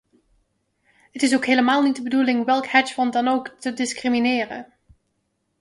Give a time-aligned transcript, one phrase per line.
[1.11, 4.73] Het is ook helemaal niet de bedoeling welk hedgefonds dan ook te discrimineren.